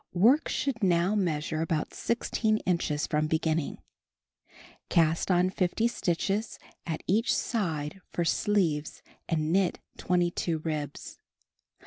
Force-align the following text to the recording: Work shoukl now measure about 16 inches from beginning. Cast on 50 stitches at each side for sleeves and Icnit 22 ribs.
Work 0.13 0.45
shoukl 0.45 0.81
now 0.81 1.13
measure 1.13 1.61
about 1.61 1.93
16 1.93 2.57
inches 2.65 3.05
from 3.05 3.27
beginning. 3.27 3.77
Cast 4.89 5.29
on 5.29 5.51
50 5.51 5.87
stitches 5.87 6.57
at 6.87 7.03
each 7.05 7.35
side 7.37 8.01
for 8.09 8.25
sleeves 8.25 9.03
and 9.29 9.55
Icnit 9.55 9.75
22 9.97 10.57
ribs. 10.57 11.19